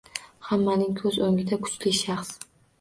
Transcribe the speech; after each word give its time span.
Hammaning 0.47 0.97
ko’z 1.03 1.21
o’ngida 1.27 1.63
kuchli 1.69 1.95
shaxs 2.01 2.37